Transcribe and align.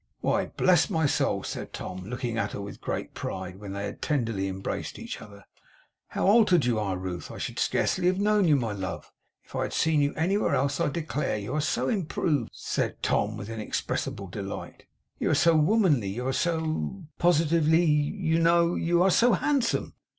'Why, 0.21 0.47
bless 0.47 0.89
my 0.89 1.05
soul!' 1.05 1.43
said 1.43 1.73
Tom, 1.73 2.05
looking 2.05 2.35
at 2.35 2.53
her 2.53 2.61
with 2.61 2.81
great 2.81 3.13
pride, 3.13 3.59
when 3.59 3.73
they 3.73 3.85
had 3.85 4.01
tenderly 4.01 4.47
embraced 4.47 4.97
each 4.97 5.21
other, 5.21 5.45
'how 6.07 6.25
altered 6.25 6.65
you 6.65 6.79
are 6.79 6.97
Ruth! 6.97 7.29
I 7.29 7.37
should 7.37 7.59
scarcely 7.59 8.07
have 8.07 8.17
known 8.19 8.47
you, 8.47 8.55
my 8.55 8.71
love, 8.71 9.11
if 9.45 9.55
I 9.55 9.61
had 9.61 9.73
seen 9.73 10.01
you 10.01 10.15
anywhere 10.15 10.55
else, 10.55 10.79
I 10.79 10.89
declare! 10.89 11.37
You 11.37 11.53
are 11.53 11.61
so 11.61 11.87
improved,' 11.87 12.49
said 12.51 13.03
Tom, 13.03 13.37
with 13.37 13.47
inexpressible 13.51 14.25
delight; 14.25 14.87
'you 15.19 15.29
are 15.29 15.35
so 15.35 15.55
womanly; 15.55 16.07
you 16.09 16.25
are 16.25 16.33
so 16.33 17.03
positively, 17.19 17.85
you 17.85 18.39
know, 18.39 18.73
you 18.73 19.03
are 19.03 19.11
so 19.11 19.33
handsome! 19.33 19.93